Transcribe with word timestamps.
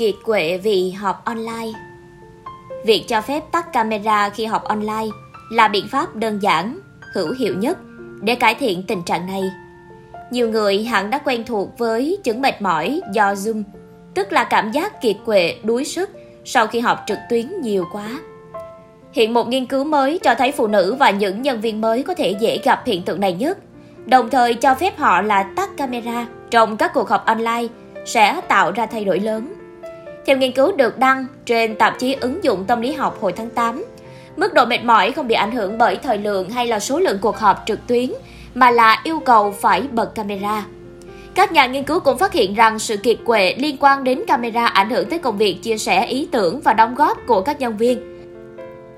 kiệt 0.00 0.14
quệ 0.24 0.58
vì 0.58 0.90
họp 0.90 1.24
online 1.24 1.72
Việc 2.84 3.04
cho 3.08 3.20
phép 3.20 3.42
tắt 3.52 3.72
camera 3.72 4.28
khi 4.28 4.44
họp 4.44 4.64
online 4.64 5.06
là 5.50 5.68
biện 5.68 5.88
pháp 5.88 6.16
đơn 6.16 6.38
giản, 6.42 6.78
hữu 7.14 7.34
hiệu 7.38 7.54
nhất 7.58 7.78
để 8.20 8.34
cải 8.34 8.54
thiện 8.54 8.82
tình 8.82 9.02
trạng 9.02 9.26
này. 9.26 9.42
Nhiều 10.30 10.50
người 10.50 10.84
hẳn 10.84 11.10
đã 11.10 11.18
quen 11.18 11.44
thuộc 11.44 11.78
với 11.78 12.18
chứng 12.24 12.42
mệt 12.42 12.62
mỏi 12.62 13.00
do 13.12 13.32
Zoom, 13.32 13.62
tức 14.14 14.32
là 14.32 14.44
cảm 14.44 14.70
giác 14.72 15.02
kiệt 15.02 15.16
quệ, 15.24 15.56
đuối 15.62 15.84
sức 15.84 16.10
sau 16.44 16.66
khi 16.66 16.80
họp 16.80 16.98
trực 17.06 17.18
tuyến 17.30 17.60
nhiều 17.60 17.84
quá. 17.92 18.08
Hiện 19.12 19.34
một 19.34 19.48
nghiên 19.48 19.66
cứu 19.66 19.84
mới 19.84 20.18
cho 20.18 20.34
thấy 20.34 20.52
phụ 20.52 20.66
nữ 20.66 20.96
và 20.98 21.10
những 21.10 21.42
nhân 21.42 21.60
viên 21.60 21.80
mới 21.80 22.02
có 22.02 22.14
thể 22.14 22.34
dễ 22.40 22.58
gặp 22.64 22.82
hiện 22.86 23.02
tượng 23.02 23.20
này 23.20 23.32
nhất, 23.32 23.58
đồng 24.06 24.30
thời 24.30 24.54
cho 24.54 24.74
phép 24.74 24.98
họ 24.98 25.22
là 25.22 25.42
tắt 25.56 25.70
camera 25.76 26.26
trong 26.50 26.76
các 26.76 26.90
cuộc 26.94 27.08
họp 27.08 27.24
online 27.24 27.66
sẽ 28.06 28.40
tạo 28.48 28.72
ra 28.72 28.86
thay 28.86 29.04
đổi 29.04 29.20
lớn. 29.20 29.59
Theo 30.26 30.36
nghiên 30.36 30.52
cứu 30.52 30.72
được 30.72 30.98
đăng 30.98 31.26
trên 31.46 31.76
tạp 31.76 31.98
chí 31.98 32.16
ứng 32.20 32.44
dụng 32.44 32.64
tâm 32.64 32.80
lý 32.80 32.92
học 32.92 33.18
hồi 33.20 33.32
tháng 33.32 33.50
8, 33.50 33.84
mức 34.36 34.54
độ 34.54 34.64
mệt 34.64 34.84
mỏi 34.84 35.12
không 35.12 35.28
bị 35.28 35.34
ảnh 35.34 35.50
hưởng 35.50 35.78
bởi 35.78 35.96
thời 35.96 36.18
lượng 36.18 36.50
hay 36.50 36.66
là 36.66 36.80
số 36.80 36.98
lượng 36.98 37.18
cuộc 37.20 37.38
họp 37.38 37.62
trực 37.66 37.86
tuyến, 37.86 38.10
mà 38.54 38.70
là 38.70 39.00
yêu 39.04 39.20
cầu 39.20 39.54
phải 39.60 39.82
bật 39.90 40.14
camera. 40.14 40.64
Các 41.34 41.52
nhà 41.52 41.66
nghiên 41.66 41.84
cứu 41.84 42.00
cũng 42.00 42.18
phát 42.18 42.32
hiện 42.32 42.54
rằng 42.54 42.78
sự 42.78 42.96
kiệt 42.96 43.18
quệ 43.24 43.54
liên 43.58 43.76
quan 43.80 44.04
đến 44.04 44.20
camera 44.26 44.66
ảnh 44.66 44.90
hưởng 44.90 45.10
tới 45.10 45.18
công 45.18 45.38
việc 45.38 45.62
chia 45.62 45.78
sẻ 45.78 46.06
ý 46.06 46.28
tưởng 46.32 46.60
và 46.60 46.72
đóng 46.72 46.94
góp 46.94 47.18
của 47.26 47.40
các 47.40 47.60
nhân 47.60 47.76
viên. 47.76 47.98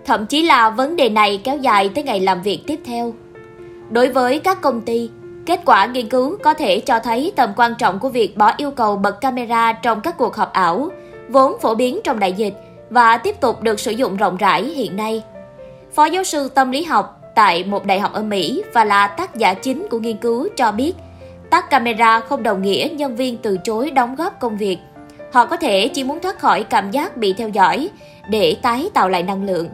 Thậm 0.04 0.26
chí 0.26 0.42
là 0.42 0.70
vấn 0.70 0.96
đề 0.96 1.08
này 1.08 1.40
kéo 1.44 1.56
dài 1.56 1.90
tới 1.94 2.04
ngày 2.04 2.20
làm 2.20 2.42
việc 2.42 2.60
tiếp 2.66 2.80
theo. 2.84 3.14
Đối 3.90 4.08
với 4.08 4.38
các 4.38 4.60
công 4.60 4.80
ty, 4.80 5.10
kết 5.46 5.60
quả 5.64 5.86
nghiên 5.86 6.08
cứu 6.08 6.36
có 6.42 6.54
thể 6.54 6.80
cho 6.80 6.98
thấy 6.98 7.32
tầm 7.36 7.50
quan 7.56 7.74
trọng 7.78 7.98
của 7.98 8.08
việc 8.08 8.36
bỏ 8.36 8.52
yêu 8.56 8.70
cầu 8.70 8.96
bật 8.96 9.20
camera 9.20 9.72
trong 9.72 10.00
các 10.00 10.18
cuộc 10.18 10.36
họp 10.36 10.52
ảo, 10.52 10.90
vốn 11.32 11.60
phổ 11.60 11.74
biến 11.74 12.00
trong 12.04 12.18
đại 12.18 12.32
dịch 12.32 12.54
và 12.90 13.16
tiếp 13.18 13.40
tục 13.40 13.62
được 13.62 13.80
sử 13.80 13.90
dụng 13.90 14.16
rộng 14.16 14.36
rãi 14.36 14.62
hiện 14.64 14.96
nay. 14.96 15.22
Phó 15.92 16.04
giáo 16.04 16.24
sư 16.24 16.48
tâm 16.54 16.70
lý 16.70 16.84
học 16.84 17.20
tại 17.34 17.64
một 17.64 17.86
đại 17.86 18.00
học 18.00 18.12
ở 18.12 18.22
Mỹ 18.22 18.62
và 18.72 18.84
là 18.84 19.06
tác 19.06 19.36
giả 19.36 19.54
chính 19.54 19.86
của 19.90 19.98
nghiên 19.98 20.16
cứu 20.16 20.48
cho 20.56 20.72
biết, 20.72 20.92
tắt 21.50 21.70
camera 21.70 22.20
không 22.20 22.42
đồng 22.42 22.62
nghĩa 22.62 22.88
nhân 22.92 23.16
viên 23.16 23.36
từ 23.36 23.58
chối 23.64 23.90
đóng 23.90 24.14
góp 24.14 24.40
công 24.40 24.56
việc. 24.56 24.78
Họ 25.32 25.46
có 25.46 25.56
thể 25.56 25.88
chỉ 25.88 26.04
muốn 26.04 26.20
thoát 26.20 26.38
khỏi 26.38 26.64
cảm 26.64 26.90
giác 26.90 27.16
bị 27.16 27.32
theo 27.32 27.48
dõi 27.48 27.88
để 28.28 28.56
tái 28.62 28.90
tạo 28.94 29.08
lại 29.08 29.22
năng 29.22 29.44
lượng. 29.44 29.68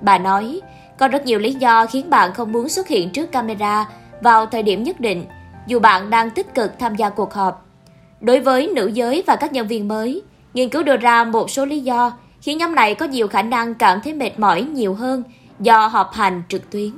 Bà 0.00 0.18
nói, 0.18 0.60
có 0.98 1.08
rất 1.08 1.26
nhiều 1.26 1.38
lý 1.38 1.54
do 1.54 1.86
khiến 1.86 2.10
bạn 2.10 2.34
không 2.34 2.52
muốn 2.52 2.68
xuất 2.68 2.88
hiện 2.88 3.10
trước 3.10 3.32
camera 3.32 3.88
vào 4.20 4.46
thời 4.46 4.62
điểm 4.62 4.82
nhất 4.82 5.00
định, 5.00 5.24
dù 5.66 5.78
bạn 5.78 6.10
đang 6.10 6.30
tích 6.30 6.54
cực 6.54 6.78
tham 6.78 6.96
gia 6.96 7.10
cuộc 7.10 7.34
họp. 7.34 7.66
Đối 8.20 8.40
với 8.40 8.70
nữ 8.74 8.86
giới 8.86 9.22
và 9.26 9.36
các 9.36 9.52
nhân 9.52 9.66
viên 9.66 9.88
mới, 9.88 10.22
nghiên 10.58 10.68
cứu 10.68 10.82
đưa 10.82 10.96
ra 10.96 11.24
một 11.24 11.50
số 11.50 11.64
lý 11.64 11.80
do 11.80 12.12
khiến 12.42 12.58
nhóm 12.58 12.74
này 12.74 12.94
có 12.94 13.06
nhiều 13.06 13.28
khả 13.28 13.42
năng 13.42 13.74
cảm 13.74 14.00
thấy 14.04 14.14
mệt 14.14 14.38
mỏi 14.38 14.62
nhiều 14.62 14.94
hơn 14.94 15.22
do 15.60 15.86
họp 15.86 16.12
hành 16.12 16.42
trực 16.48 16.70
tuyến. 16.70 16.90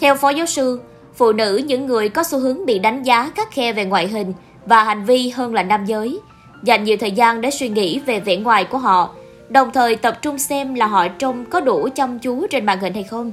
Theo 0.00 0.14
phó 0.14 0.30
giáo 0.30 0.46
sư, 0.46 0.80
phụ 1.14 1.32
nữ 1.32 1.56
những 1.66 1.86
người 1.86 2.08
có 2.08 2.22
xu 2.22 2.38
hướng 2.38 2.66
bị 2.66 2.78
đánh 2.78 3.02
giá 3.02 3.30
khắc 3.34 3.50
khe 3.50 3.72
về 3.72 3.84
ngoại 3.84 4.08
hình 4.08 4.32
và 4.66 4.84
hành 4.84 5.04
vi 5.04 5.28
hơn 5.28 5.54
là 5.54 5.62
nam 5.62 5.84
giới, 5.86 6.20
dành 6.62 6.84
nhiều 6.84 6.96
thời 7.00 7.10
gian 7.10 7.40
để 7.40 7.50
suy 7.50 7.68
nghĩ 7.68 7.98
về 7.98 8.20
vẻ 8.20 8.36
ngoài 8.36 8.64
của 8.64 8.78
họ, 8.78 9.10
đồng 9.48 9.70
thời 9.72 9.96
tập 9.96 10.18
trung 10.22 10.38
xem 10.38 10.74
là 10.74 10.86
họ 10.86 11.08
trông 11.08 11.44
có 11.44 11.60
đủ 11.60 11.88
chăm 11.94 12.18
chú 12.18 12.46
trên 12.50 12.66
màn 12.66 12.80
hình 12.80 12.94
hay 12.94 13.02
không. 13.02 13.32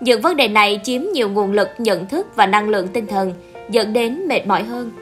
Những 0.00 0.20
vấn 0.20 0.36
đề 0.36 0.48
này 0.48 0.80
chiếm 0.84 1.02
nhiều 1.02 1.28
nguồn 1.28 1.52
lực 1.52 1.68
nhận 1.78 2.08
thức 2.08 2.26
và 2.36 2.46
năng 2.46 2.68
lượng 2.68 2.88
tinh 2.88 3.06
thần, 3.06 3.32
dẫn 3.70 3.92
đến 3.92 4.28
mệt 4.28 4.46
mỏi 4.46 4.62
hơn. 4.62 5.01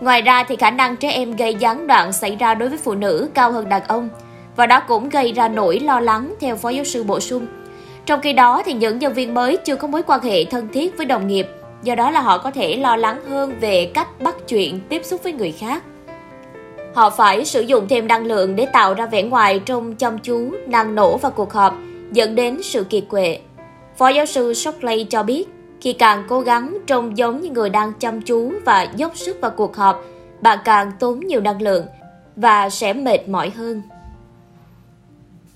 Ngoài 0.00 0.22
ra 0.22 0.44
thì 0.44 0.56
khả 0.56 0.70
năng 0.70 0.96
trẻ 0.96 1.10
em 1.10 1.36
gây 1.36 1.54
gián 1.54 1.86
đoạn 1.86 2.12
xảy 2.12 2.36
ra 2.36 2.54
đối 2.54 2.68
với 2.68 2.78
phụ 2.78 2.94
nữ 2.94 3.28
cao 3.34 3.52
hơn 3.52 3.68
đàn 3.68 3.82
ông, 3.82 4.08
và 4.56 4.66
đó 4.66 4.80
cũng 4.80 5.08
gây 5.08 5.32
ra 5.32 5.48
nỗi 5.48 5.80
lo 5.80 6.00
lắng 6.00 6.34
theo 6.40 6.56
phó 6.56 6.68
giáo 6.68 6.84
sư 6.84 7.04
bổ 7.04 7.20
sung. 7.20 7.46
Trong 8.06 8.20
khi 8.20 8.32
đó 8.32 8.62
thì 8.64 8.72
những 8.72 8.98
nhân 8.98 9.14
viên 9.14 9.34
mới 9.34 9.56
chưa 9.56 9.76
có 9.76 9.88
mối 9.88 10.02
quan 10.02 10.20
hệ 10.22 10.44
thân 10.44 10.68
thiết 10.72 10.96
với 10.96 11.06
đồng 11.06 11.28
nghiệp, 11.28 11.48
do 11.82 11.94
đó 11.94 12.10
là 12.10 12.20
họ 12.20 12.38
có 12.38 12.50
thể 12.50 12.76
lo 12.76 12.96
lắng 12.96 13.20
hơn 13.28 13.54
về 13.60 13.90
cách 13.94 14.20
bắt 14.20 14.36
chuyện 14.48 14.80
tiếp 14.88 15.04
xúc 15.04 15.22
với 15.22 15.32
người 15.32 15.52
khác. 15.52 15.82
Họ 16.94 17.10
phải 17.10 17.44
sử 17.44 17.60
dụng 17.60 17.88
thêm 17.88 18.08
năng 18.08 18.26
lượng 18.26 18.56
để 18.56 18.66
tạo 18.72 18.94
ra 18.94 19.06
vẻ 19.06 19.22
ngoài 19.22 19.60
trông 19.64 19.94
chăm 19.94 20.18
chú, 20.18 20.50
năng 20.66 20.94
nổ 20.94 21.16
và 21.16 21.30
cuộc 21.30 21.52
họp, 21.52 21.74
dẫn 22.12 22.34
đến 22.34 22.62
sự 22.62 22.84
kiệt 22.84 23.04
quệ. 23.08 23.38
Phó 23.96 24.08
giáo 24.08 24.26
sư 24.26 24.54
Shockley 24.54 25.04
cho 25.04 25.22
biết, 25.22 25.44
khi 25.80 25.92
càng 25.92 26.24
cố 26.28 26.40
gắng 26.40 26.78
trông 26.86 27.18
giống 27.18 27.40
như 27.40 27.50
người 27.50 27.70
đang 27.70 27.92
chăm 27.92 28.20
chú 28.20 28.52
và 28.64 28.82
dốc 28.82 29.16
sức 29.16 29.40
vào 29.40 29.50
cuộc 29.50 29.76
họp, 29.76 30.04
bạn 30.40 30.58
càng 30.64 30.92
tốn 30.98 31.20
nhiều 31.20 31.40
năng 31.40 31.62
lượng 31.62 31.86
và 32.36 32.70
sẽ 32.70 32.92
mệt 32.92 33.28
mỏi 33.28 33.50
hơn. 33.50 33.82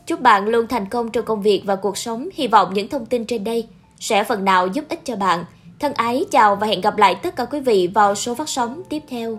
Chúc 0.06 0.21
bạn 0.21 0.49
luôn 0.49 0.66
thành 0.66 0.87
công 0.87 1.11
trong 1.11 1.25
công 1.25 1.43
việc 1.43 1.62
và 1.66 1.77
cuộc 1.77 1.97
sống. 1.97 2.28
Hy 2.34 2.47
vọng 2.47 2.75
những 2.75 2.88
thông 2.88 3.06
tin 3.06 3.25
trên 3.25 3.44
đây 3.44 3.69
sẽ 4.00 4.25
phần 4.25 4.44
nào 4.44 4.66
giúp 4.66 4.84
ích 4.88 5.00
cho 5.05 5.16
bạn. 5.16 5.44
Thân 5.81 5.93
ái 5.94 6.25
chào 6.31 6.56
và 6.56 6.66
hẹn 6.66 6.81
gặp 6.81 6.97
lại 6.97 7.15
tất 7.22 7.37
cả 7.37 7.44
quý 7.44 7.61
vị 7.61 7.91
vào 7.94 8.15
số 8.15 8.34
phát 8.34 8.49
sóng 8.49 8.82
tiếp 8.88 9.03
theo. 9.09 9.38